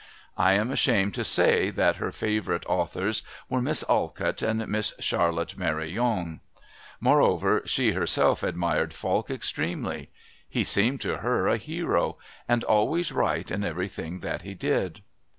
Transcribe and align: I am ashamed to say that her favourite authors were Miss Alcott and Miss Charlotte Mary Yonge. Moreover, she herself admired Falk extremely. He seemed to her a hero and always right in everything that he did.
I 0.35 0.53
am 0.55 0.71
ashamed 0.71 1.13
to 1.13 1.23
say 1.23 1.69
that 1.69 1.97
her 1.97 2.11
favourite 2.11 2.65
authors 2.65 3.21
were 3.49 3.61
Miss 3.61 3.83
Alcott 3.87 4.41
and 4.41 4.67
Miss 4.67 4.95
Charlotte 4.99 5.55
Mary 5.59 5.91
Yonge. 5.91 6.39
Moreover, 6.99 7.61
she 7.65 7.91
herself 7.91 8.41
admired 8.41 8.95
Falk 8.95 9.29
extremely. 9.29 10.09
He 10.49 10.63
seemed 10.63 11.01
to 11.01 11.17
her 11.17 11.47
a 11.47 11.57
hero 11.57 12.17
and 12.47 12.63
always 12.63 13.11
right 13.11 13.51
in 13.51 13.63
everything 13.63 14.21
that 14.21 14.41
he 14.41 14.55
did. 14.55 15.03